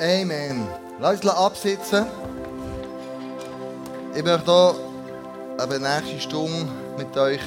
[0.00, 0.66] Amen.
[0.98, 2.06] Lass uns absitzen.
[4.16, 4.74] Ich möchte
[5.58, 7.40] hier die nächste Stunde mit euch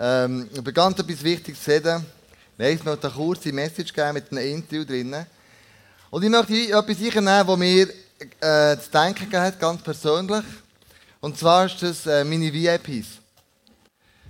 [0.00, 2.04] ähm, über ganz etwas Wichtiges reden.
[2.58, 5.24] Ich möchte eine kurze Message geben mit einem Interview drinnen.
[6.10, 7.88] Und ich möchte etwas einnehmen, das mir
[8.40, 10.44] äh, zu denken gegeben ganz persönlich.
[11.20, 13.21] Und zwar ist das äh, meine VIPs.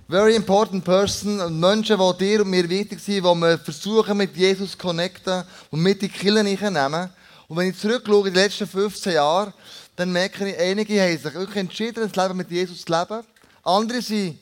[0.09, 4.71] Very important person Menschen, die dir und mir wichtig sind, die wir versuchen mit Jesus
[4.71, 7.09] zu connecten und mit in die Kirche nehmen.
[7.47, 9.53] Und wenn ich zurückschaue in die letzten 15 Jahre,
[9.95, 13.25] dann merke ich, einige haben sich wirklich entschieden, das Leben mit Jesus zu leben.
[13.63, 14.37] Andere sind,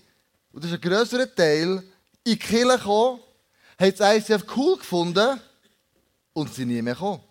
[0.52, 1.84] und das ist ein grösserer Teil,
[2.23, 3.20] in die Kirche gekommen,
[3.80, 5.39] haben das ICF cool gefunden
[6.34, 7.22] und sind nie mehr gekommen.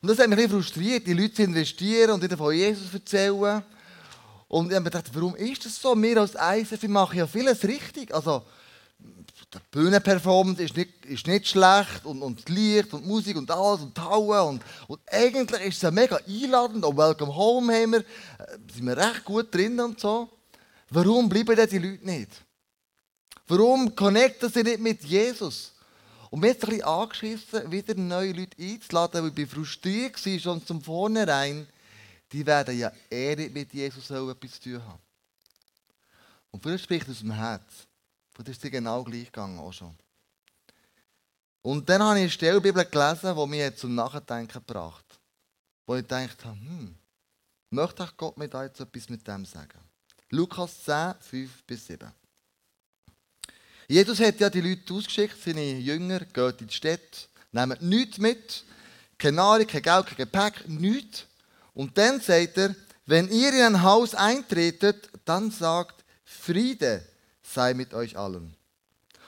[0.00, 1.06] Und das hat mich ein bisschen frustriert.
[1.06, 3.62] Die Leute investieren und ihnen von Jesus erzählen.
[4.48, 5.94] Und ich habe mir gedacht, warum ist das so?
[6.00, 8.14] Wir als ISF machen ja vieles richtig.
[8.14, 8.42] Also,
[8.98, 13.50] die Bühnenperformance ist nicht, ist nicht schlecht und, und das Licht und die Musik und
[13.50, 17.72] alles und die Hauen und, und eigentlich ist es ja mega einladend und Welcome Home
[17.72, 18.04] haben wir, äh,
[18.74, 20.28] sind wir recht gut drin und so.
[20.90, 22.30] Warum bleiben denn die Leute nicht?
[23.46, 25.72] Warum connecten sie nicht mit Jesus?
[26.30, 30.38] Und mir hat es ein bisschen angeschissen, wieder neue Leute einzuladen, weil ich frustriert war
[30.38, 31.66] schon zum Vornherein,
[32.32, 35.00] die werden ja eh nicht mit Jesus etwas zu tun haben.
[36.50, 37.86] Und vielleicht spricht aus dem Herz.
[38.32, 39.94] Vielleicht ist es genau gleich gegangen auch schon.
[41.62, 45.20] Und dann habe ich eine Stellbibel gelesen, die mich zum Nachdenken gebracht hat.
[45.86, 46.94] Wo ich gedacht habe, hm,
[47.70, 49.80] möchte ich Gott mir da jetzt etwas mit dem sagen?
[50.30, 52.12] Lukas 10, 5 bis 7.
[53.88, 58.64] Jesus hat ja die Leute ausgeschickt, seine Jünger, geht in die Stadt, nehmen nichts mit,
[59.16, 61.24] keine Nahrung, kein Geld, kein Gepäck, nichts.
[61.78, 62.74] Und dann sagt er,
[63.06, 67.06] wenn ihr in ein Haus eintretet, dann sagt, Friede
[67.40, 68.56] sei mit euch allen.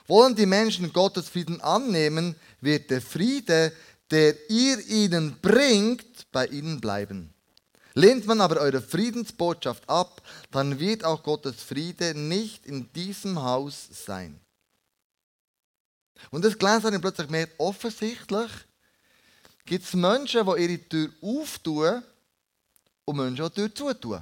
[0.08, 3.72] Wollen die Menschen Gottes Frieden annehmen, wird der Friede,
[4.10, 7.32] der ihr ihnen bringt, bei ihnen bleiben.
[7.94, 13.86] Lehnt man aber eure Friedensbotschaft ab, dann wird auch Gottes Friede nicht in diesem Haus
[13.92, 14.40] sein.
[16.32, 18.50] Und das gelesen habe ich plötzlich mehr offensichtlich
[19.66, 22.02] gibt es Menschen, die ihre Tür auftun
[23.10, 24.20] und Menschen, die die Tür zutun.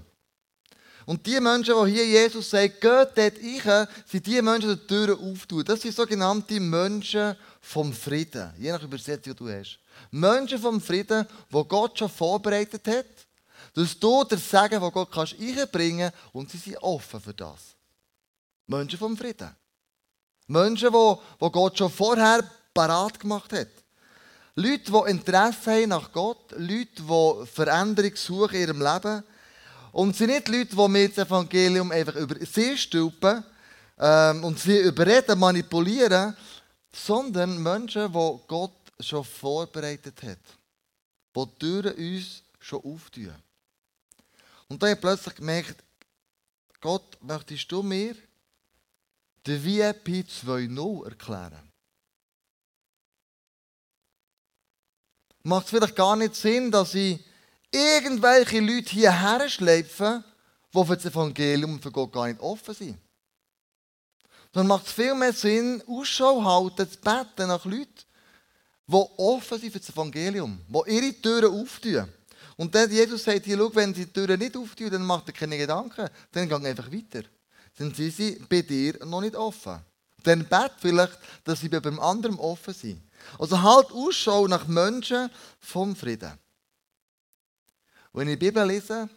[1.07, 4.87] Und die Menschen, die hier Jesus sagt, geht dort rein, sind die Menschen, die die
[4.87, 5.65] Türen auftun.
[5.65, 8.53] Das sind sogenannte Menschen vom Frieden.
[8.59, 9.79] Je nach Übersetzung, die du hast.
[10.11, 13.07] Menschen vom Frieden, wo Gott schon vorbereitet hat,
[13.75, 17.75] dass du das Sagen von Gott kannst reinbringen und sie sind offen für das.
[18.67, 19.55] Menschen vom Frieden.
[20.47, 22.45] Menschen, die Gott schon vorher
[22.75, 23.69] parat gemacht hat.
[24.59, 29.23] Leute, die Interesse haben nach Gott, Leute, die Veränderung suchen in ihrem Leben.
[29.93, 33.45] Und es sind nicht Leute, die mit dem Evangelium einfach über sie stülpen
[34.01, 36.37] ähm, und sie überreden, manipulieren,
[36.93, 40.39] sondern Menschen, die Gott schon vorbereitet hat.
[41.37, 43.33] Die Türen uns schon auftun.
[44.67, 45.85] Und dann habe ich plötzlich gemerkt,
[46.81, 48.17] Gott, möchtest du mir
[49.47, 51.68] den VIP 2.0 erklären?
[55.49, 57.19] Macht es vielleicht gar nicht Sinn, dass ich
[57.73, 60.23] irgendwelche Leute hierher schleife,
[60.75, 62.99] die für das Evangelium für Gott gar nicht offen sind.
[64.53, 67.89] Sondern macht es viel mehr Sinn, Ausschau halten, zu beten nach Leuten,
[68.87, 72.09] die offen sind für das Evangelium, die ihre Türen auftun.
[72.57, 75.35] Und dann Jesus sagt, hier, schau, wenn sie die Türen nicht auftun, dann macht er
[75.35, 77.23] keine Gedanken, dann geh einfach weiter.
[77.79, 79.79] Dann sind sie bei dir noch nicht offen.
[80.25, 83.08] Dann bet vielleicht, dass sie bei einem anderen offen sind.
[83.39, 85.31] Also halt Ausschau nach Menschen
[85.61, 86.33] vom Frieden.
[88.13, 89.09] Wenn ich die Bibel lese,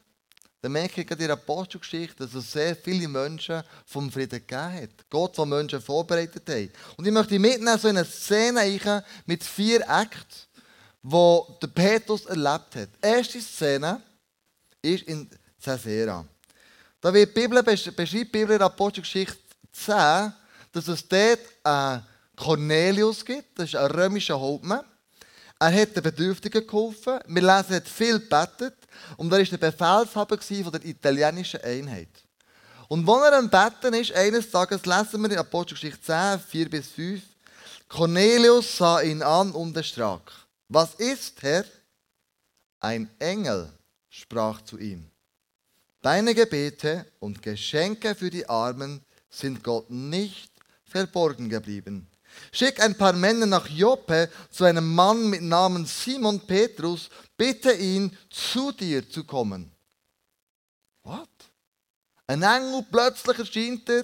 [0.62, 5.10] dann merke ich in der Apostelgeschichte, dass es sehr viele Menschen vom Frieden gegeben hat.
[5.10, 6.98] Gott, die Menschen vorbereitet hat.
[6.98, 10.48] Und ich möchte mitnehmen so eine Szene mit vier Akten,
[11.02, 12.90] die der Petrus erlebt hat.
[13.04, 14.02] Die erste Szene
[14.84, 15.28] ist in
[15.64, 16.24] Caesarea.
[17.00, 19.38] Da wird die Bibel, beschreibt die Bibel in der Apostelgeschichte
[19.72, 20.34] 10,
[20.72, 22.06] dass es dort eine
[22.41, 24.84] Cornelius gibt, das ist ein römischer Hauptmann.
[25.59, 27.20] Er hat den Bedürftigen geholfen.
[27.28, 28.76] Wir lesen, er hat viel gebetet.
[29.16, 32.09] Und er war der Befehlshaber von der italienischen Einheit.
[32.88, 36.88] Und wo er am Betten ist, eines Tages lesen wir in Apostelgeschichte 10, 4 bis
[36.88, 37.22] 5,
[37.88, 40.32] Cornelius sah ihn an und erschrak.
[40.67, 41.64] Was ist, Herr?
[42.79, 43.70] Ein Engel
[44.09, 45.11] sprach zu ihm.
[46.02, 50.52] Deine Gebete und Geschenke für die Armen sind Gott nicht
[50.85, 52.08] verborgen geblieben.
[52.52, 58.16] Schick ein paar Männer nach Joppe zu einem Mann mit Namen Simon Petrus, bitte ihn,
[58.30, 59.72] zu dir zu kommen.
[61.04, 61.28] Was?
[62.28, 64.04] Ein Engel plötzlich erscheint er.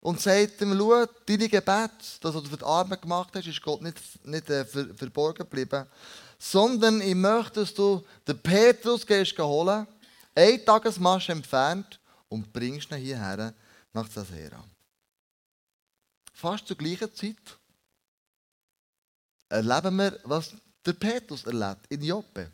[0.00, 1.90] und sagt ihm, schau, deine Gebet,
[2.20, 5.86] das, du für die Arme gemacht hast, ist Gott nicht, nicht äh, ver, verborgen geblieben,
[6.38, 9.86] sondern ich möchte, dass du den Petrus gehst holen,
[10.34, 13.54] ein Tagesmarsch entfernt und bringst ihn hierher
[13.92, 14.64] nach Caesarea.
[16.42, 17.36] Fast zur gleichen Zeit
[19.48, 20.52] erleben wir, was
[20.84, 22.50] der Petrus erlebt in Joppe.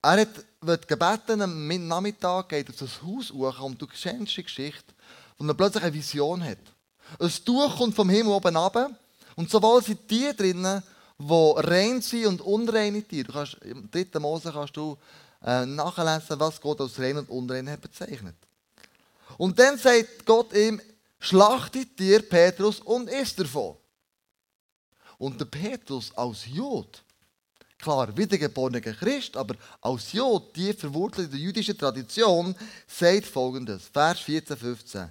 [0.00, 4.42] Er hat, wird gebeten, am Nachmittag geht auf das Haus hoch und du kennst die
[4.42, 4.94] Geschichte,
[5.36, 6.56] wo er plötzlich eine Vision hat.
[7.18, 8.90] Ein Tuch kommt vom Himmel oben runter
[9.36, 10.82] und sowohl sind die drinnen,
[11.18, 13.26] die rein sind und unreine Tiere.
[13.26, 14.96] Du kannst, Im dritten Mose kannst du
[15.44, 18.36] äh, nachlesen, was Gott als rein und unrein hat bezeichnet.
[19.36, 20.80] Und dann sagt Gott ihm,
[21.20, 23.76] schlachte dir Petrus und isst davon.
[25.18, 27.02] Und der Petrus als Jod,
[27.78, 32.56] klar, wiedergeborener Christ, aber als Jod, die verwurzelt in der jüdischen Tradition,
[32.88, 35.10] sagt folgendes, Vers 14, 15.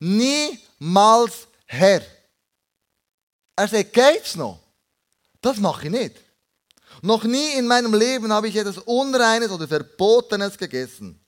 [0.00, 2.02] Niemals Herr.
[3.54, 4.58] Er sagt, geht's noch?
[5.40, 6.16] Das mache ich nicht.
[7.02, 11.18] Noch nie in meinem Leben habe ich etwas Unreines oder Verbotenes gegessen.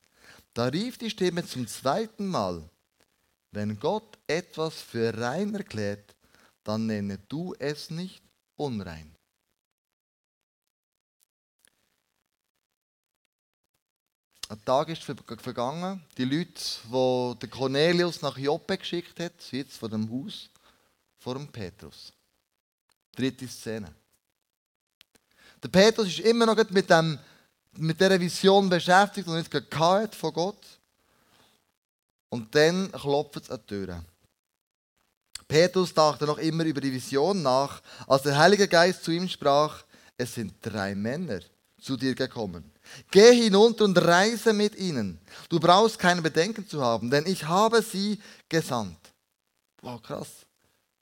[0.53, 2.63] Da rief die Stimme zum zweiten Mal,
[3.55, 6.15] wenn Gott etwas für rein erklärt,
[6.63, 8.23] dann nenne du es nicht
[8.57, 9.15] unrein.
[14.49, 16.05] Ein Tag ist vergangen.
[16.19, 16.53] Die Leute,
[16.85, 20.51] die der Cornelius nach Joppe geschickt hat, sitzen vor dem Haus
[21.25, 22.13] vor dem Petrus.
[23.17, 23.95] Dritte Szene.
[25.63, 27.19] Der Petrus ist immer noch mit, dem,
[27.79, 30.74] mit dieser Vision beschäftigt und nicht gehabt von Gott.
[32.35, 34.05] Und dann klopft es an die Tür.
[35.47, 39.85] Petrus dachte noch immer über die Vision nach, als der Heilige Geist zu ihm sprach,
[40.17, 41.39] es sind drei Männer
[41.81, 42.73] zu dir gekommen.
[43.09, 45.21] Geh hinunter und reise mit ihnen.
[45.49, 48.99] Du brauchst keine Bedenken zu haben, denn ich habe sie gesandt.
[49.81, 50.45] Wow, krass.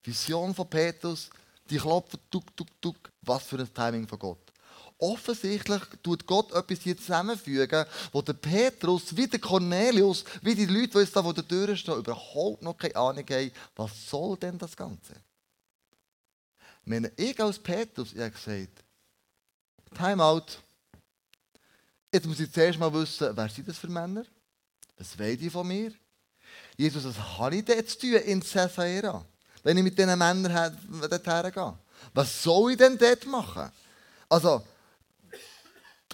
[0.05, 1.31] Vision von Petrus,
[1.71, 3.11] die klopfen, tuk, tuk, tuk.
[3.23, 4.52] Was für ein Timing von Gott
[5.03, 10.89] offensichtlich tut Gott etwas hier zusammenfügen, wo der Petrus, wie der Cornelius, wie die Leute,
[10.89, 14.57] die jetzt da vor der Tür stehen, überhaupt noch keine Ahnung haben, was soll denn
[14.59, 15.15] das Ganze?
[16.85, 18.85] Wenn ich als Petrus, ich habe gesagt,
[19.97, 20.59] Time out.
[22.13, 24.25] Jetzt muss ich zuerst mal wissen, wer sind das für Männer?
[24.99, 25.93] Was wollen die von mir?
[26.77, 29.25] Jesus, was habe ich denn zu tun in Caesarea,
[29.63, 30.45] wenn ich mit diesen Männern
[31.09, 31.79] dorthin gehe?
[32.15, 33.71] Was soll ich denn dort machen?
[34.29, 34.63] Also,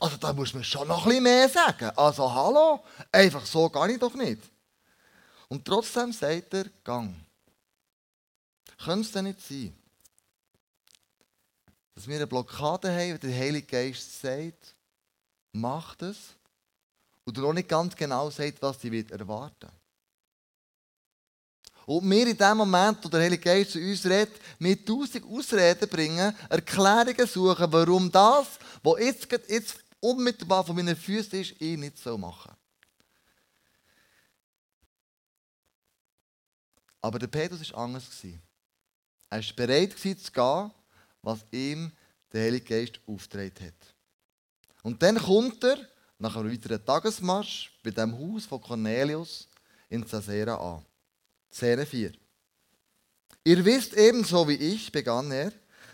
[0.00, 1.90] also da muss man schon noch ein bisschen mehr sagen.
[1.96, 4.42] Also hallo, einfach so gehe ich doch nicht.
[5.48, 7.14] Und trotzdem sagt er, gang.
[8.84, 9.76] Könnte es denn nicht sein,
[11.94, 14.76] dass wir eine Blockade haben, wenn der Heilige Geist sagt,
[15.52, 16.16] macht es,
[17.24, 19.68] und er noch nicht ganz genau sagt, was sie wird erwarten
[21.88, 25.88] und wir in dem Moment, wo der Heilige Geist zu uns redet, mit tausend Ausreden
[25.88, 28.46] bringen, Erklärungen suchen, warum das,
[28.82, 32.54] was jetzt, jetzt unmittelbar von meinen Füßen ist, ich nicht so machen.
[37.00, 38.24] Aber der Petrus war anders.
[39.30, 40.70] Er war bereit zu gehen,
[41.22, 41.92] was ihm
[42.32, 43.94] der Heilige Geist aufgetragen hat.
[44.82, 45.78] Und dann kommt er,
[46.18, 49.48] nach einem weiteren Tagesmarsch, bei dem Haus von Cornelius
[49.88, 50.84] in Caesarea an.
[51.52, 52.12] Szene 4.
[53.44, 55.52] Ihr wisst ebenso wie ich, begann er,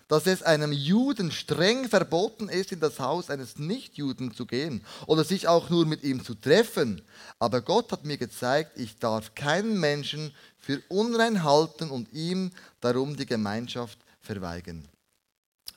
[0.08, 5.24] dass es einem Juden streng verboten ist, in das Haus eines Nichtjuden zu gehen oder
[5.24, 7.02] sich auch nur mit ihm zu treffen.
[7.38, 13.16] Aber Gott hat mir gezeigt, ich darf keinen Menschen für unrein halten und ihm darum
[13.16, 14.86] die Gemeinschaft verweigern.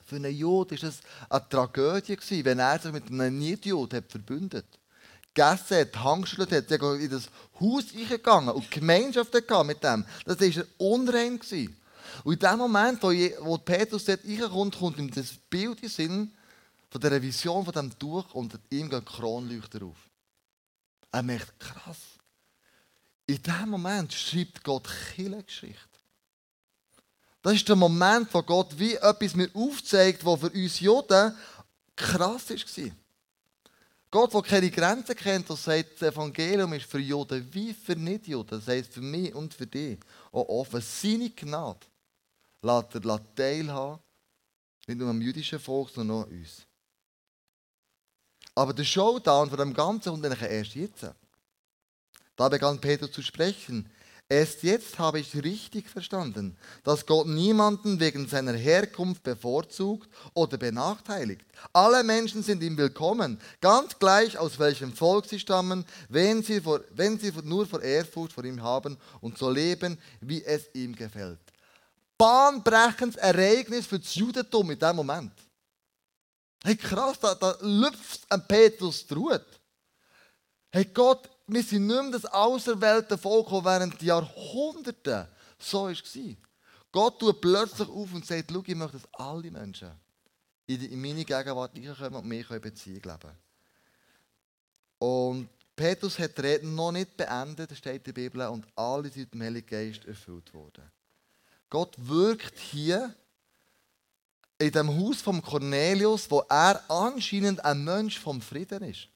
[0.04, 4.66] Für einen Jud ist es eine Tragödie wenn er sich mit einem Nichtjud verbündet
[5.38, 7.28] gegessen hat, Handgeschüttelt hat, in das
[7.60, 10.04] Haus reingegangen und Gemeinschaft mit dem.
[10.24, 11.38] Das war unrein.
[12.24, 16.32] Und in dem Moment, wo, wo Petrus dort reinkommt, kommt ihm das Bild in Sinn
[16.90, 19.96] von der Vision von diesem Tuch und ihm gehen Kronleuchter auf.
[21.12, 21.98] Er merkt, krass.
[23.26, 25.76] In dem Moment schreibt Gott Geschichte.
[27.42, 31.34] Das ist der Moment, wo Gott wie etwas mir aufzeigt, was für uns Juden
[31.94, 32.90] krass war.
[34.10, 38.58] Gott, der keine Grenzen kennt und sagt, das Evangelium ist für Juden wie für Nicht-Juden.
[38.58, 39.98] Das heißt für mich und für dich
[40.32, 40.80] auch offen.
[40.80, 41.80] Seine Gnade
[42.62, 44.02] lässt er teilhaben,
[44.86, 46.66] nicht nur am jüdischen Volk, sondern auch uns.
[48.54, 51.06] Aber der Showdown von dem Ganzen kommt eigentlich erst jetzt.
[52.34, 53.88] Da begann Peter zu sprechen.
[54.30, 61.46] Erst jetzt habe ich richtig verstanden, dass Gott niemanden wegen seiner Herkunft bevorzugt oder benachteiligt.
[61.72, 66.80] Alle Menschen sind ihm willkommen, ganz gleich aus welchem Volk sie stammen, wenn sie, vor,
[66.90, 71.40] wenn sie nur vor Ehrfurcht vor ihm haben und so leben, wie es ihm gefällt.
[72.18, 75.32] Bahnbrechendes Ereignis für das Judentum in diesem Moment.
[76.64, 79.46] Hey, krass, da, da lüpft ein Petrus die Ruhe.
[80.70, 85.26] Hey, Gott wir sind nicht mehr das auserwählte Volk, das während Jahrhunderten
[85.58, 86.36] so war.
[86.92, 89.90] Gott tut plötzlich auf und sagt, schau, ich möchte, dass alle Menschen
[90.66, 93.38] in meine Gegenwart kommen und mich Beziehung leben
[94.98, 99.32] Und Petrus hat die Rede noch nicht beendet, steht in der Bibel, und alle sind
[99.32, 100.84] mit dem Heiligen Geist erfüllt worden.
[101.70, 103.14] Gott wirkt hier
[104.58, 109.08] in dem Haus von Cornelius, wo er anscheinend ein Mensch vom Frieden ist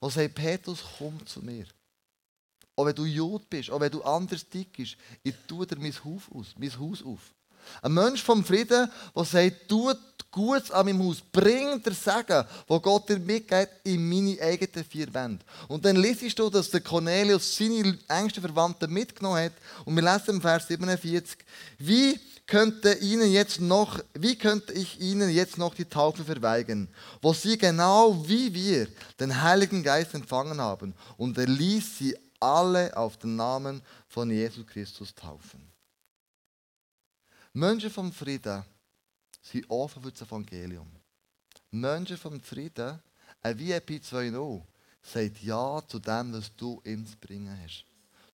[0.00, 1.66] wo sagt, Petrus, komm zu mir.
[2.74, 5.92] Auch wenn du Jod bist, auch wenn du anders dick bist, ich tue dir mein
[5.92, 7.34] Haus, aus, mein Haus auf.
[7.82, 9.98] Ein Mensch vom Frieden, der sagt, tut
[10.32, 15.12] Gutes an meinem Haus, bring dir Segen, wo Gott dir mitgeht, in meine eigenen vier
[15.12, 15.44] Wände.
[15.66, 19.52] Und dann liest du, dass der Cornelius seine engsten Verwandten mitgenommen hat.
[19.84, 21.36] Und wir lesen im Vers 47,
[21.78, 26.88] wie könnte ihnen jetzt noch, wie könnte ich ihnen jetzt noch die Taufe verweigern,
[27.22, 28.86] wo sie genau wie wir
[29.18, 30.94] den Heiligen Geist empfangen haben?
[31.16, 35.69] Und er ließ sie alle auf den Namen von Jesus Christus taufen.
[37.52, 38.64] Menschen vom Frieden
[39.42, 40.88] sind offen für das Evangelium.
[41.72, 43.00] Menschen vom Frieden,
[43.42, 44.62] ein VIP 2.0,
[45.02, 47.84] sagt Ja zu dem, was du ins Bringen hast.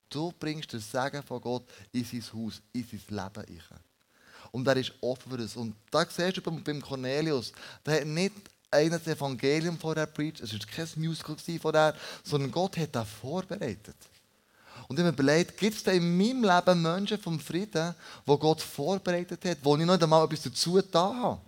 [0.09, 3.59] Du bringst den Segen von Gott in sein Haus, in sein Leben.
[3.69, 3.79] Rein.
[4.51, 5.55] Und er ist offen für das.
[5.55, 7.51] Und da siehst du beim Cornelius,
[7.85, 8.33] der hat nicht
[8.69, 13.95] einer das Evangelium vorher preacht, es war kein Musical vorher, sondern Gott hat das vorbereitet.
[14.87, 17.93] Und ich habe mir überlegt, gibt es da in meinem Leben Menschen vom Frieden,
[18.25, 21.41] wo Gott vorbereitet hat, wo ich noch einmal etwas dazu da habe?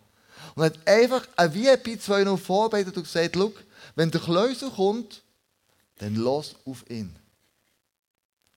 [0.56, 3.52] Und hat einfach ein VIP 2.0 vorbereitet und gesagt, schau,
[3.96, 5.22] wenn der Kleusel kommt,
[6.00, 7.16] dann los auf ihn.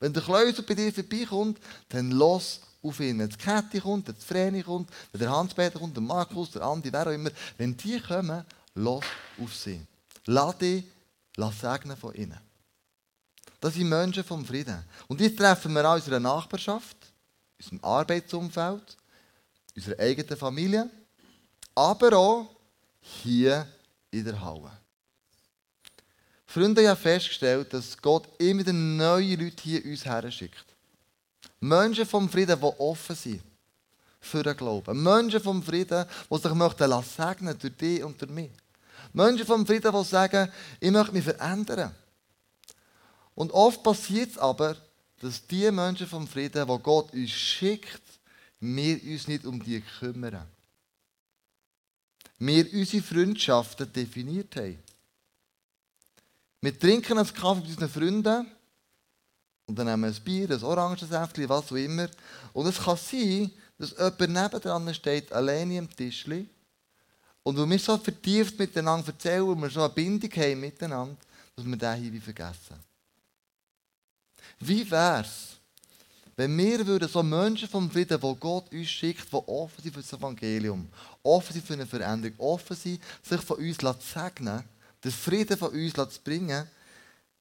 [0.01, 1.59] Wenn der Kleusel bei dir vorbeikommt,
[1.89, 3.19] dann los auf ihn.
[3.21, 6.63] Wenn die Kette kommt, wenn die Vreni kommt, wenn der Hans-Peter kommt, der Markus, der
[6.63, 9.05] Andi, wer auch immer, wenn die kommen, los
[9.41, 9.81] auf sie.
[10.27, 10.85] Lass dich
[11.37, 12.39] lass segnen von ihnen.
[13.63, 14.85] Das sind Menschen vom Frieden.
[15.07, 16.97] Und die treffen wir auch in unserer Nachbarschaft,
[17.59, 18.97] in unserem Arbeitsumfeld,
[19.75, 20.91] in unserer eigenen Familie,
[21.73, 22.57] aber auch
[23.01, 23.65] hier
[24.11, 24.73] in der Halle.
[26.45, 30.67] Freunde haben festgestellt, dass Gott immer wieder neue Leute hier uns her schickt.
[31.61, 33.45] Menschen vom Frieden, die offen sind
[34.19, 35.01] für den Glauben.
[35.05, 38.51] Menschen vom Frieden, die sich möchten segnen durch dich und durch mich.
[39.13, 40.51] Menschen vom Frieden, die sagen,
[40.81, 41.95] ich möchte mich verändern.
[43.35, 44.77] Und oft passiert es aber,
[45.21, 48.03] dass die Menschen vom Frieden, die Gott uns schickt,
[48.61, 50.47] wir uns nicht um die kümmern.
[52.39, 54.79] Wir unsere Freundschaften definiert haben.
[56.61, 58.47] Wir trinken einen Kaffee mit unseren Freunden
[59.67, 62.09] und dann nehmen wir ein Bier, ein Orangensäftchen, was auch immer.
[62.53, 66.49] Und es kann sein, dass jemand nebendran steht, alleine am Tischli.
[67.43, 71.17] Und weil wir so vertieft miteinander erzählen und wir so eine Bindung haben miteinander,
[71.57, 72.92] dass wir diesen Hinweis vergessen.
[74.61, 75.53] Wie wäre es,
[76.37, 80.01] wenn wir würden so Menschen vom Frieden, die Gott uns schickt, die offen sind für
[80.01, 80.89] das Evangelium,
[81.23, 84.65] offen sind für eine Veränderung, offen sind, sich von uns zu segnen,
[85.05, 86.67] den Frieden von uns zu bringen,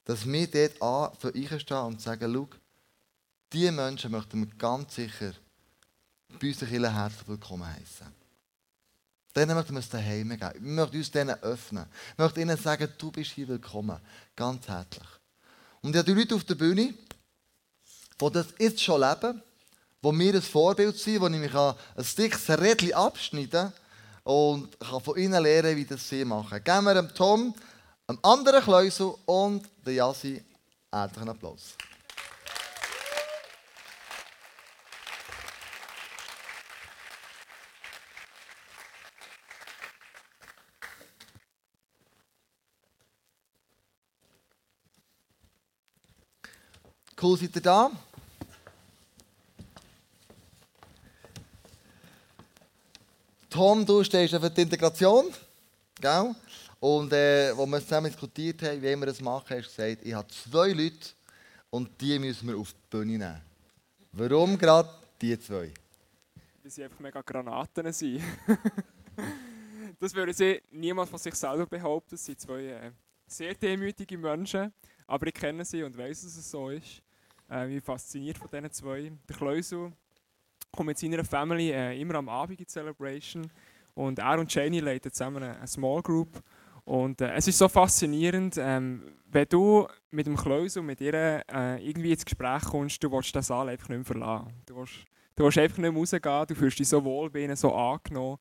[0.04, 2.50] dass wir dort an für einstehen und sagen, schau,
[3.54, 5.34] diese Menschen möchten wir ganz sicher
[6.40, 8.08] bei uns herzlich willkommen heißen.
[9.36, 10.52] Denen möchten wir es daheim geben.
[10.60, 11.86] Wir möchten uns denen öffnen.
[12.16, 14.00] Wir möchten ihnen sagen, du bist hier willkommen.
[14.36, 15.21] Ganz herzlich.
[15.82, 16.94] Und ich habe die Leute auf der Bühne,
[18.22, 19.42] die das jetzt schon leben,
[20.04, 21.76] die mir ein Vorbild sind, wo ich mich ein
[22.18, 23.74] dickes Rädchen abschneiden
[24.24, 26.64] und kann von ihnen lernen, wie das sie machen.
[26.64, 27.54] Geben wir dem Tom
[28.08, 30.44] einem anderen Kleusel und der Yassi
[30.92, 31.76] herzlichen Applaus.
[47.22, 47.92] Cool, seid ihr da?
[53.48, 55.32] Tom, du stehst für die Integration.
[56.00, 56.34] Gell?
[56.80, 60.14] Und äh, als wir zusammen diskutiert haben, wie wir das machen, hast du gesagt, ich
[60.16, 61.10] habe zwei Leute
[61.70, 63.42] und die müssen wir auf die Bühne nehmen.
[64.14, 64.90] Warum gerade
[65.22, 65.72] die zwei?
[66.64, 68.24] Weil sie einfach mega Granaten sind.
[70.00, 72.16] das würde sie niemand von sich selber behaupten.
[72.16, 72.92] Das sind zwei äh,
[73.28, 74.74] sehr demütige Menschen,
[75.06, 77.04] aber ich kenne sie und weiß, dass es so ist.
[77.52, 79.12] Äh, ich fasziniert von diesen zwei.
[79.28, 79.92] Der Kleusel
[80.72, 83.52] kommt mit seiner Family äh, immer am Abend in Celebration
[83.94, 86.42] und er und Janie leiten zusammen eine, eine Small Group.
[86.86, 91.88] Und äh, es ist so faszinierend, ähm, wenn du mit dem Kleusel, mit ihr äh,
[91.88, 94.54] irgendwie ins Gespräch kommst, du willst den Saal einfach nicht mehr verlassen.
[94.66, 95.06] Du willst,
[95.36, 98.38] du willst einfach nicht mehr rausgehen, du fühlst dich so wohl bei ihnen, so angenommen.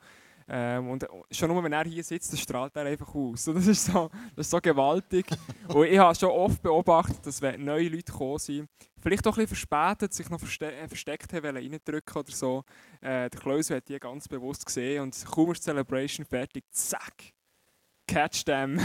[0.53, 3.47] Ähm, und schon nur, wenn er hier sitzt, das strahlt er einfach aus.
[3.49, 5.27] Und das, ist so, das ist so gewaltig.
[5.69, 9.47] und ich habe schon oft beobachtet, dass wenn neue Leute gekommen sind, vielleicht auch ein
[9.47, 12.65] bisschen verspätet, sich noch verste äh, versteckt haben, reindrücken oder so.
[13.01, 17.33] Äh, der Klaus hat die ganz bewusst gesehen und kaum ist die Celebration fertig, zack,
[18.09, 18.81] catch them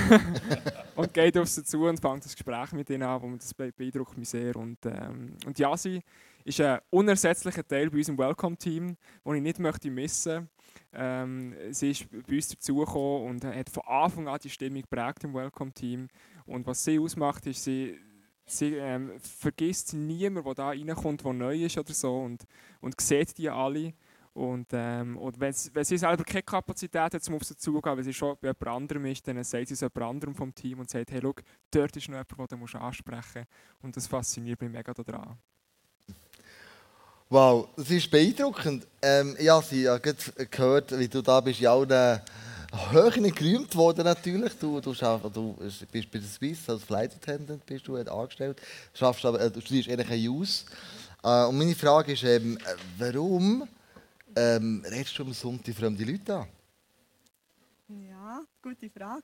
[0.95, 4.15] und geht auf sie zu und fängt das Gespräch mit ihnen an und das beeindruckt
[4.19, 4.55] mich sehr.
[4.55, 5.99] Und, ähm, und Yasi
[6.43, 8.95] ist ein unersetzlicher Teil bei unserem Welcome-Team,
[9.25, 10.47] den ich nicht möchte missen
[10.93, 15.33] ähm, Sie ist bei uns dazugekommen und hat von Anfang an die Stimmung geprägt im
[15.33, 16.07] Welcome-Team.
[16.45, 17.99] Und was sie ausmacht, ist, sie,
[18.45, 22.45] sie ähm, vergisst niemanden, der da reinkommt, der neu ist oder so und,
[22.81, 23.93] und sieht die alle
[24.35, 28.13] und, ähm, und wenn, sie, selber keine Kapazität hat, um auf sie zugehen, wenn sie
[28.13, 31.09] schon bei jemand anderem ist, dann sagt sie es jemand anderem vom Team und sagt,
[31.11, 31.33] hey, schau,
[31.71, 33.83] dort ist noch jemand, den du ansprechen musst.
[33.83, 35.37] Und das fasziniert mich mega daran.
[37.27, 38.85] Wow, das ist beeindruckend.
[39.01, 41.87] Ähm, ich habe ja gehört, wie du da bist, ja auch
[42.91, 44.53] Höhen gerühmt worden natürlich.
[44.59, 45.55] Du, du, schaffst, du
[45.91, 48.61] bist bei der Swiss als Flight Attendant bist du angestellt.
[48.93, 50.65] Schaffst aber, äh, du studierst kein Use.
[51.23, 52.61] Äh, und meine Frage ist eben, äh,
[52.99, 53.67] warum
[54.35, 56.47] ähm, redest du am Sonntag fremde Leute an?
[57.87, 59.23] Ja, gute Frage.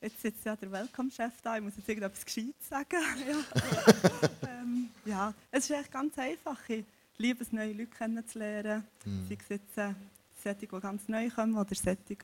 [0.00, 2.86] Jetzt sitzt ja der Welcome-Chef da, ich muss jetzt irgendetwas Gescheites sagen.
[3.28, 4.48] ja.
[4.48, 6.58] ähm, ja, es ist echt ganz einfach.
[6.68, 6.84] Ich
[7.18, 8.84] liebe es, neue Leute kennenzulernen.
[9.04, 9.26] Mhm.
[9.28, 9.94] Sei es jetzt äh,
[10.42, 12.18] solche, die ganz neu kommen oder solche, die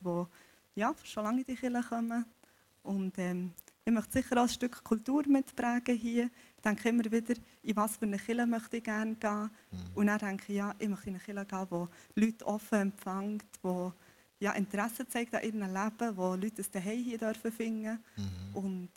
[0.75, 2.25] ja, schon lange in die Kirche kommen.
[2.83, 3.51] Und ähm,
[3.85, 6.29] ich möchte sicher auch ein Stück Kultur mitprägen hier.
[6.55, 9.49] Ich denke immer wieder, in was für eine Kirche möchte ich gerne gehen.
[9.71, 9.79] Mhm.
[9.95, 13.45] Und dann denke ich, ja, ich möchte in eine Kirche gehen, wo Leute offen empfängt,
[13.61, 13.93] wo
[14.39, 17.99] ja, Interesse zeigt an ihrem Leben, wo Leute das Daheim hier dürfen finden.
[18.15, 18.55] Mhm.
[18.55, 18.89] Und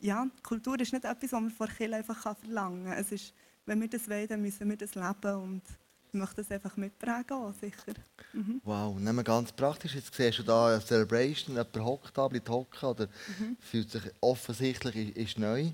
[0.00, 2.98] ja, Kultur ist nicht etwas, was man von Kirche einfach verlangen kann.
[2.98, 3.34] Es ist,
[3.70, 5.34] wenn wir das wollen, dann müssen wir das leben.
[5.36, 5.62] Und
[6.08, 7.94] ich möchte das einfach mitprägen, auch, sicher.
[8.32, 8.60] Mhm.
[8.64, 9.94] Wow, nehmen wir ganz praktisch.
[9.94, 13.06] Jetzt siehst du da eine Celebration, jemand hockt da, bleibt hocken oder
[13.38, 13.56] mhm.
[13.60, 15.70] fühlt sich offensichtlich, ist, neu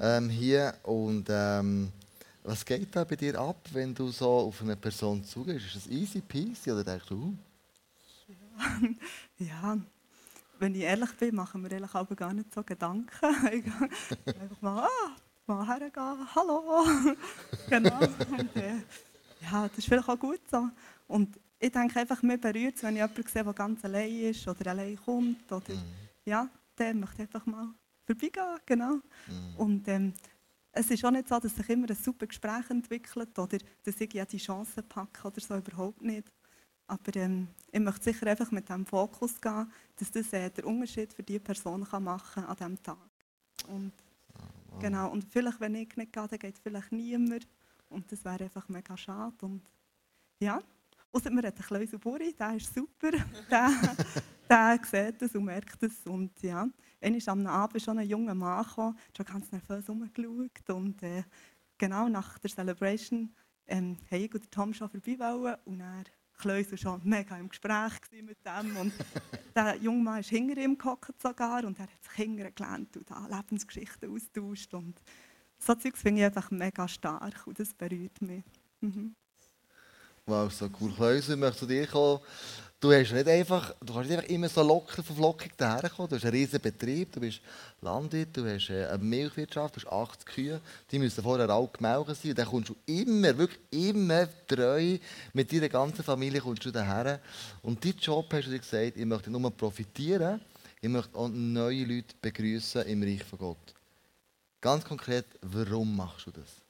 [0.00, 0.74] ähm, hier.
[0.82, 1.92] Und ähm,
[2.42, 5.66] was geht da bei dir ab, wenn du so auf eine Person zugehst?
[5.66, 7.34] Ist das easy peasy oder denkst du, uh?
[9.38, 9.46] ja.
[9.46, 9.78] ja,
[10.58, 13.08] wenn ich ehrlich bin, machen wir ehrlich aber gar nicht so Gedanken.
[13.22, 16.84] einfach mal, ah, mal hergehen, hallo.
[17.68, 17.98] genau.
[18.00, 18.82] Und, äh,
[19.42, 20.68] ja, das ist vielleicht auch gut so.
[21.06, 24.46] Und ich denke einfach, mir berührt es, wenn ich jemanden sehe, der ganz allein ist
[24.46, 25.50] oder allein kommt.
[25.50, 25.82] Oder, mhm.
[26.24, 27.68] Ja, der möchte einfach mal
[28.04, 28.94] vorbeigehen, genau.
[28.94, 29.56] Mhm.
[29.56, 30.12] Und ähm,
[30.72, 34.12] es ist auch nicht so, dass sich immer ein super Gespräch entwickelt oder dass ich
[34.12, 36.30] ja die Chancen packe oder so, überhaupt nicht.
[36.88, 41.12] Aber ähm, ich möchte sicher einfach mit dem Fokus gehen, dass das äh, der Unterschied
[41.12, 42.98] für die Person kann machen an diesem Tag.
[43.68, 43.92] Und,
[44.80, 47.46] genau, und vielleicht, wenn ich nicht gehe, dann geht vielleicht niemand.
[47.88, 49.36] Und das wäre einfach mega schade.
[49.46, 49.62] Und
[50.40, 50.60] ja,
[51.12, 53.10] außer man hat einen kleinen Buri, der ist super.
[53.50, 53.70] der,
[54.48, 56.06] der sieht das und merkt es.
[56.06, 56.68] Und ja,
[57.00, 60.70] einmal am Abend schon ein junger Mann gekommen, schon ganz nervös rumgeschaut.
[60.70, 61.22] Und äh,
[61.78, 63.32] genau nach der Celebration
[63.66, 65.56] ähm, haben ich und Tom schon vorbei wollen.
[65.64, 66.04] Und er
[66.36, 68.76] Kleusel schon mega im Gespräch mit dem.
[68.76, 68.92] Und
[69.54, 73.10] der junge Mann ist hinter ihm gehockt sogar und er hat sich hinterher gelernt und
[73.10, 74.74] da Lebensgeschichten austauscht.
[74.74, 75.00] Und
[75.58, 78.44] so Zeugs finde ich einfach mega stark und das berührt mich.
[78.80, 79.14] Mhm.
[80.26, 80.92] Wow, so cool.
[80.92, 82.20] Kleusel, ich möchte zu dir kommen.
[82.86, 86.08] Du hast nicht einfach, du kannst nicht einfach immer so locker verflockig daherkommen.
[86.08, 87.40] Du hast einen riesen Betrieb, du bist
[87.80, 90.60] Landwirt, du hast äh, eine Milchwirtschaft, du hast 80 Kühe,
[90.92, 92.30] die müssen vorher auch gemeldet sein.
[92.30, 94.98] Und dann kommst du immer, wirklich immer treu
[95.32, 97.18] mit deiner ganzen Familie kommst du daher.
[97.60, 100.40] Und dein Job, hast du dir gesagt, ich möchte nur profitieren,
[100.80, 103.74] ich möchte auch neue Leute begrüßen im Reich von Gott.
[104.60, 106.62] Ganz konkret, warum machst du das?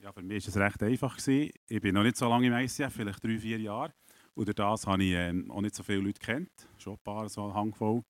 [0.00, 1.18] Ja, für mich war es recht einfach.
[1.26, 3.94] Ich bin noch nicht so lange im ICF, vielleicht drei, vier Jahre.
[4.34, 7.28] Und durch das habe ich ähm, auch nicht so viele Leute kennt, schon ein paar,
[7.28, 8.02] so eine Handvoll.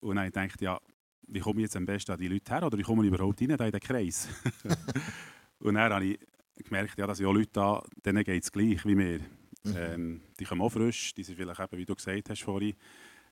[0.00, 0.80] Und dann habe ich ja,
[1.28, 3.40] wie komme ich jetzt am besten an die Leute her oder wie komme ich überhaupt
[3.40, 4.28] rein in den Kreis?
[5.60, 6.18] und dann habe ich
[6.64, 9.20] gemerkt, ja, dass ja Leute da, denen geht es gleich wie mir.
[9.62, 9.74] Mhm.
[9.76, 12.74] Ähm, die kommen auch frisch, die sind vielleicht eben, wie du gesagt hast vorhin,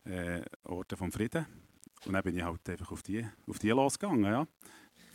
[0.05, 1.47] äh, Orte vom Frieden.
[2.07, 4.25] Und dann bin ich halt einfach auf die, auf die losgegangen.
[4.25, 4.47] Ja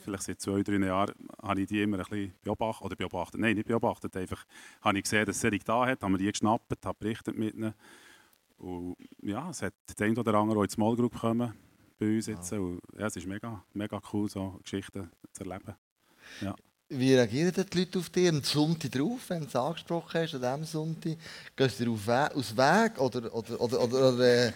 [0.04, 3.56] vielleicht seit zwei, drei Jahren, habe ich die immer ein bisschen beobachtet, oder beobachtet, nein,
[3.56, 4.46] nicht beobachtet, einfach
[4.82, 7.74] habe ich gesehen, dass sie da hat, haben wir die geschnappt, habe berichtet mit ihnen.
[8.58, 11.54] Und ja, es hat den oder anderen, die in Small Group kommen,
[11.98, 12.52] bei uns jetzt.
[12.52, 15.76] Und, ja, es ist mega, mega cool, so Geschichten zu erleben.
[16.42, 16.56] Ja.
[16.92, 20.42] Wie reagieren die Leute auf dich am Sonntag drauf, wenn du es angesprochen hast, an
[20.42, 21.18] diesem Sonntag?
[21.56, 24.52] Gehst du auf We aus Weg oder, oder, oder, oder, oder äh,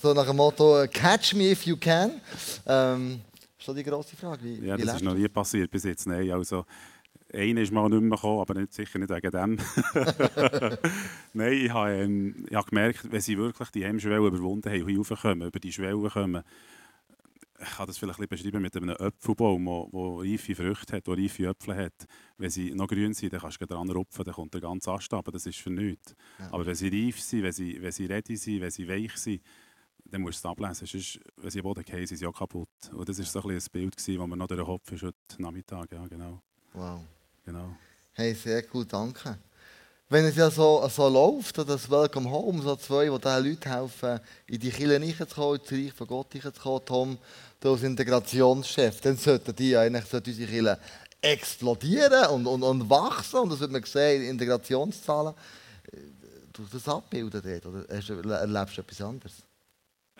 [0.00, 2.20] so nach dem Motto «Catch me if you can»?
[2.66, 3.20] Ähm,
[3.58, 4.44] ist so die grosse Frage.
[4.44, 6.06] Wie, Ja, wie das ist noch nie passiert bis jetzt.
[6.06, 6.64] Nein, also,
[7.32, 9.58] einer ist mal nicht mehr gekommen, aber nicht, sicher nicht wegen dem.
[11.34, 14.98] Nein, ich habe, ähm, ich habe gemerkt, wenn sie wirklich die Hemmschwelle überwunden haben hier
[14.98, 16.42] raufkommen, über die Schwelle kommen,
[17.60, 21.06] ich kann das vielleicht ein bisschen beschreiben mit einem Apfelbaum, der, der reife Früchte hat,
[21.06, 22.06] der reife Äpfel hat.
[22.36, 25.12] Wenn sie noch grün sind, dann kannst du dran rupfen, dann kommt der ganze Ast
[25.12, 26.14] ab, das ist für nichts.
[26.38, 26.52] Ja.
[26.52, 29.42] Aber wenn sie reif sind, wenn sie, wenn sie ready sind, wenn sie weich sind,
[30.10, 30.86] dann musst du es ablesen.
[30.86, 32.68] Sonst, wenn sie Boden fallen, sind sie auch kaputt.
[32.92, 35.16] Und das war so ein, ein Bild, das mir noch durch den Kopf ist heute
[35.38, 35.92] Nachmittag.
[35.92, 36.40] Ja, genau.
[36.72, 37.00] Wow.
[37.44, 37.76] genau.
[38.12, 39.38] Hey, sehr cool, danke.
[40.10, 44.20] Wenn es ja so, so läuft, das Welcome Home, so zwei, die diesen Leuten helfen,
[44.46, 47.18] in die Kirche reinzukommen, ins Reich von Gott reinzukommen, Tom,
[47.60, 50.78] du als Integrationschef, dann sollten die eigentlich sollten unsere Kirche
[51.20, 53.40] explodieren und, und, und wachsen.
[53.40, 55.34] Und das wird man sehen in Integrationszahlen.
[56.54, 59.34] Du das abbilden dort, oder erlebst du etwas anderes?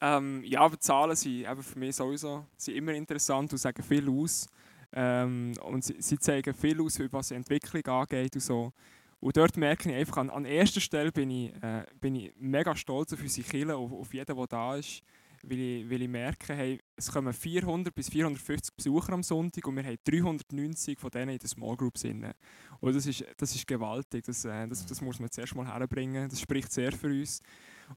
[0.01, 4.49] Ähm, ja, aber Zahlen sind für mich sowieso sind immer interessant und sagen viel aus.
[4.93, 8.73] Ähm, und sie, sie zeigen viel aus, was die Entwicklung angeht und so.
[9.21, 12.75] Und dort merke ich einfach, an, an erster Stelle bin ich, äh, bin ich mega
[12.77, 15.03] stolz auf unsere Kirche, auf, auf jeden, der da ist.
[15.43, 19.77] Weil ich, weil ich merke, hey, es kommen 400 bis 450 Besucher am Sonntag und
[19.77, 22.05] wir haben 390 von denen in den Small Groups.
[22.05, 22.35] Und
[22.81, 26.41] das ist, das ist gewaltig, das, äh, das, das muss man zuerst mal herbringen, das
[26.41, 27.41] spricht sehr für uns.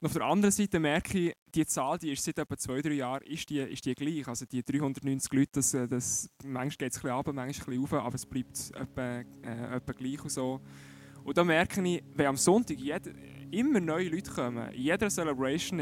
[0.00, 2.94] Und auf der anderen Seite merke ich, die Zahl, die ist seit etwa zwei, drei
[2.94, 4.26] Jahren, ist die, ist die gleich.
[4.26, 7.80] Also die 390 Leute, das, äh, das, manchmal geht es ein bisschen runter, manchmal ein
[7.82, 10.60] bisschen rauf, aber es bleibt etwa, äh, etwa gleich und so.
[11.24, 13.12] Und da merke ich, wenn am Sonntag jeder,
[13.50, 15.78] immer neue Leute kommen, in jeder Celebration,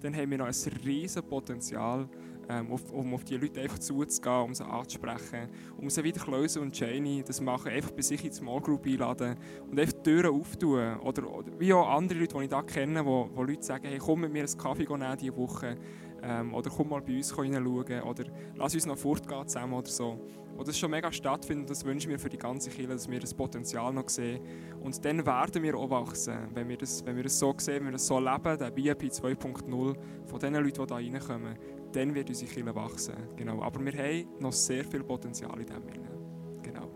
[0.00, 2.08] dann haben wir noch ein riesen Potenzial,
[2.48, 6.60] ähm, auf, um auf die Leute einfach zuzugehen, um sie anzusprechen, um sie wieder Klöse
[6.60, 9.36] und Janie das machen, einfach bei sich in die Small Group einladen
[9.70, 10.98] und einfach die Türen auftun.
[11.00, 13.98] Oder, oder wie auch andere Leute, die ich da kenne, wo, wo Leute sagen, hey,
[13.98, 15.76] komm mit mir einen Kaffee nehmen diese Woche
[16.22, 18.24] ähm, oder komm mal bei uns reinschauen oder
[18.56, 20.18] lass uns noch fortgehen zusammen oder so.
[20.56, 23.18] Und das schon mega stattfindet, das wünsche ich mir für die ganze Kirche, dass wir
[23.18, 24.40] das Potenzial noch sehen.
[24.82, 27.86] Und dann werden wir auch wachsen, wenn wir das, wenn wir das so sehen, wenn
[27.86, 31.58] wir das so leben, der BIP 2.0 von den Leuten, die da reinkommen,
[31.94, 33.14] dann wird unsere Kirche wachsen.
[33.36, 33.62] Genau.
[33.62, 35.82] Aber wir haben noch sehr viel Potenzial in dem.
[36.62, 36.88] Genau.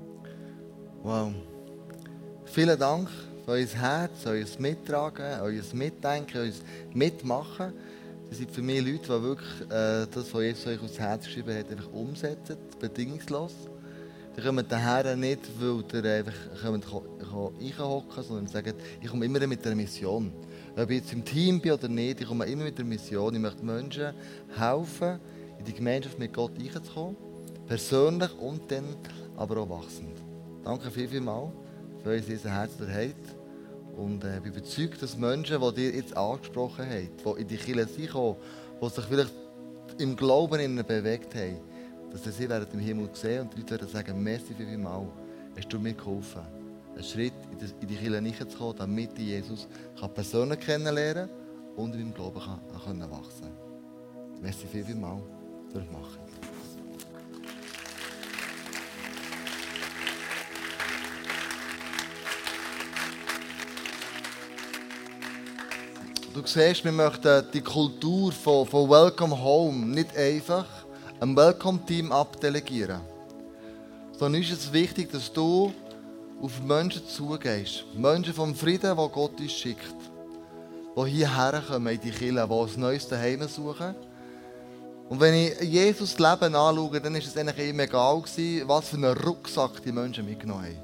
[1.02, 1.32] Wow.
[2.44, 3.08] Vielen Dank
[3.44, 6.52] für euer Herz, euer Mittragen, euer Mitdenken, euer
[6.94, 7.72] Mitmachen.
[8.28, 11.56] Das sind für mich Leute, die wirklich äh, das, was Jesus euch aufs Herz geschrieben
[11.56, 13.54] hat, einfach umsetzen, bedingungslos.
[14.36, 19.74] Die kommen daher nicht, weil ihr einfach reinhocken sondern sagen, ich komme immer mit einer
[19.74, 20.32] Mission.
[20.80, 23.34] Ob ich jetzt im Team bin oder nicht, ich komme immer mit einer Mission.
[23.34, 24.14] Ich möchte Menschen
[24.56, 25.18] helfen,
[25.58, 27.16] in die Gemeinschaft mit Gott reinzukommen.
[27.66, 28.84] Persönlich und dann
[29.36, 30.16] aber auch wachsend.
[30.62, 31.50] Danke viel, viel mal
[32.04, 33.98] für unser Herz, ihr habt.
[33.98, 37.56] Und äh, ich bin überzeugt, dass Menschen, die ihr jetzt angesprochen habt, die in die
[37.56, 38.10] Kirche sind
[38.80, 39.32] die sich vielleicht
[39.98, 41.58] im Glauben innen bewegt haben,
[42.12, 45.08] dass sie werden im Himmel sehen und die Leute werden sagen, merci viel, viel mal,
[45.56, 46.42] hast du mir geholfen,
[46.94, 51.28] einen Schritt in die, Kirche reinzukommen, damit ich Jesus kann persönlich kennenlernen
[51.76, 54.42] und in meinem Glauben kann, kann wachsen kann.
[54.42, 55.20] Merci viel, viel mal
[55.72, 56.18] fürs Machen.
[66.34, 70.66] Du siehst, wir möchten die Kultur von, von Welcome Home nicht einfach
[71.20, 73.00] einem Welcome-Team abdelegieren.
[74.16, 75.72] Sondern ist es wichtig, dass du
[76.40, 77.84] auf Menschen zugehst.
[77.94, 79.94] Menschen vom Frieden, wo Gott uns schickt.
[80.96, 83.94] Die hierher kommen in die Kirche, die ein neues Heim suchen.
[85.08, 88.96] Und wenn ich Jesus Leben anschaue, dann ist es eigentlich ihm egal gewesen, was für
[88.96, 90.78] einen Rucksack die Menschen mitgenommen haben.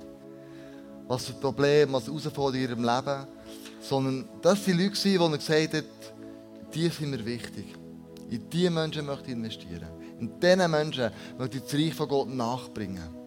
[1.09, 3.27] Was für Probleme, was Herausforderungen in ihrem Leben.
[3.81, 5.85] Sondern das waren Leute, die gesagt hat,
[6.75, 7.75] die sind mir wichtig.
[8.31, 9.89] In diese Menschen möchte ich investieren.
[10.19, 13.24] In diesen Menschen möchte ich das Reich von Gott nachbringen.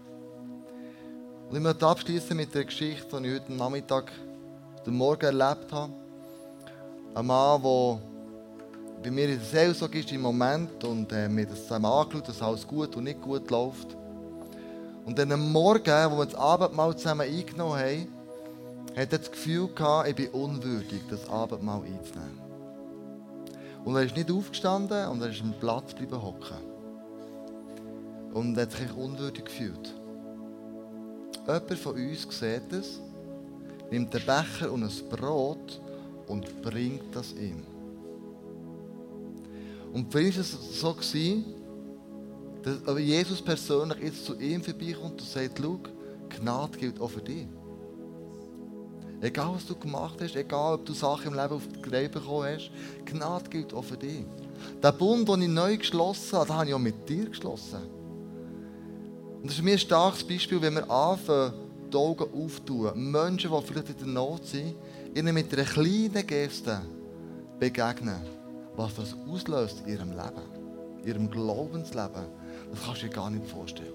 [1.49, 4.11] Und ich möchte abschließen mit der Geschichte, die ich heute Nachmittag,
[4.79, 5.93] heute Morgen erlebt habe.
[7.15, 8.01] Ein Mann, der
[9.01, 12.41] bei mir in der Seelsorge ist im Moment und äh, mir das zusammen angeschaut, dass
[12.41, 13.95] alles gut und nicht gut läuft.
[15.05, 18.07] Und dann am Morgen, wo wir das Abendmahl zusammen eingenommen haben,
[18.97, 22.41] hat er das Gefühl gehabt, ich bin unwürdig, das Abendmahl einzunehmen.
[23.85, 26.57] Und er ist nicht aufgestanden und er ist am Platz bleiben hocken.
[28.33, 29.96] Und er hat sich unwürdig gefühlt.
[31.47, 32.99] Jemand von uns sieht es,
[33.89, 35.81] nimmt den Becher und ein Brot
[36.27, 37.63] und bringt das ihm.
[39.93, 40.93] Und für ihn war es so,
[42.63, 45.79] dass Jesus persönlich jetzt zu ihm vorbeikommt und sagt, schau,
[46.29, 47.47] Gnade gilt auch für dich.
[49.21, 52.55] Egal, was du gemacht hast, egal, ob du Sachen im Leben auf die Reihe bekommen
[52.55, 52.69] hast,
[53.05, 54.25] Gnade gilt auch für dich.
[54.83, 57.96] Der Bund, den ich neu geschlossen habe, den habe ich auch mit dir geschlossen.
[59.47, 61.53] Und das ist mir ein starkes Beispiel, wenn wir anfangen,
[61.89, 62.91] die Augen auftun.
[63.11, 64.75] Menschen, die vielleicht in der Not sind,
[65.15, 66.81] ihnen mit einer kleinen Geste
[67.57, 68.21] begegnen.
[68.75, 72.25] Was das auslöst in ihrem Leben, in ihrem Glaubensleben,
[72.71, 73.93] das kannst du dir gar nicht vorstellen.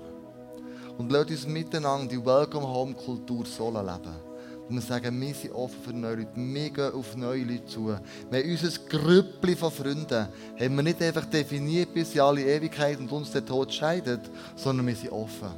[0.97, 4.32] Und lasst uns miteinander die Welcome Home Kultur so leben.
[4.73, 6.31] Und wir sagen, wir sind offen für neue Leute.
[6.35, 7.89] Wir gehen auf neue Leute zu.
[7.89, 12.99] Wir haben unser Grüppli von Freunden haben wir nicht einfach definiert bis in alle Ewigkeit
[12.99, 14.23] und uns der Tod scheidet,
[14.57, 15.51] sondern wir sind offen.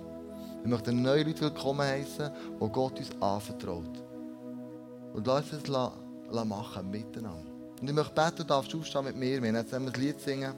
[0.63, 2.29] Wir möchten neue Leute willkommen heißen,
[2.61, 4.03] die Gott uns anvertraut.
[5.13, 7.53] Und lass das machen, miteinander.
[7.81, 9.41] Und ich möchte beten, du darfst aufstehen mit mir.
[9.41, 10.55] Wir werden jetzt ein Lied singen.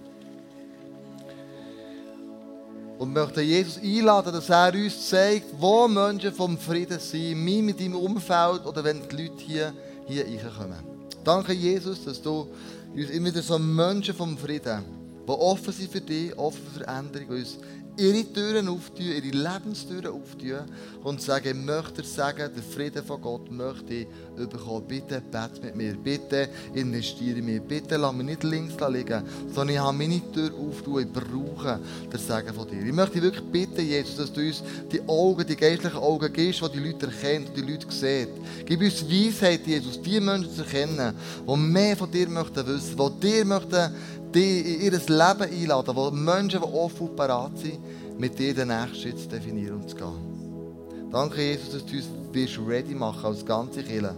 [2.99, 7.79] Und möchte Jesus einladen, dass er uns zeigt, wo Menschen vom Frieden sind, mir mit
[7.79, 9.73] deinem Umfeld oder wenn die Leute hier,
[10.07, 10.79] hier reinkommen.
[11.23, 12.49] Danke, Jesus, dass du
[12.95, 14.83] uns immer wieder so Menschen vom Frieden,
[15.27, 17.59] die offen sind für dich, offen für Veränderung, uns
[17.99, 20.61] ihre Türen auftun, ihre Lebenstüren auftun
[21.03, 24.87] und sagen, ich möchte sagen, der Frieden von Gott möchte ich bekommen.
[24.87, 29.75] Bitte bete mit mir, bitte investiere in mich, bitte lass mich nicht links liegen, sondern
[29.75, 32.85] ich habe meine Tür auftun, ich brauche das Sagen von dir.
[32.85, 34.63] Ich möchte wirklich bitten, Jesus, dass du uns
[34.93, 38.29] die Augen, die geistlichen Augen gibst, die die Leute erkennen, die die Leute sehen.
[38.67, 41.15] Gib uns Weisheit, Jesus, die Menschen zu erkennen,
[41.47, 43.95] die mehr von dir möchten wissen, die dir möchten
[44.37, 47.79] die in ihr Leben einladen, wo Menschen, die offen und parat sind,
[48.19, 51.11] mit dir den nächsten Schritt zu definieren und zu gehen.
[51.11, 54.15] Danke, Jesus, dass du uns ready machen als ganze Kirche,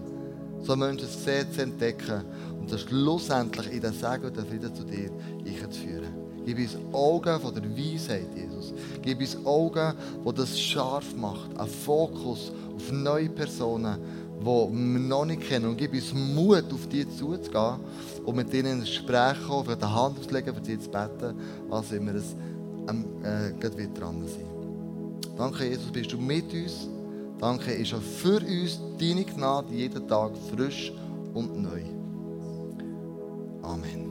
[0.62, 2.24] so Menschen sehen, zu entdecken
[2.58, 5.10] und das schlussendlich in den Segen und den Frieden zu dir
[5.46, 6.12] einzuführen.
[6.44, 8.72] Gib uns Augen von der Weisheit, Jesus.
[9.02, 9.92] Gib uns Augen,
[10.26, 13.98] die das scharf macht, einen Fokus auf neue Personen,
[14.40, 15.66] die wir noch nicht kennen.
[15.66, 17.76] Und gib uns Mut, auf die zuzugehen
[18.24, 21.34] und mit ihnen ins Gespräch kommen, für die Hand auszulegen, für sie zu beten,
[21.70, 22.34] als immer es
[22.88, 24.46] ähm, äh, wieder dran sein.
[25.36, 26.88] Danke, Jesus, bist du mit uns.
[27.38, 30.92] Danke, ist auch für uns deine Gnade jeden Tag frisch
[31.34, 31.82] und neu.
[33.62, 34.07] Amen.